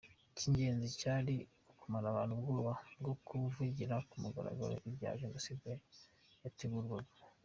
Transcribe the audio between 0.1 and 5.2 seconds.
Icy’ingenzi cyari ukumara abantu ubwoba bwo kuvugira ku mugaragaro ibya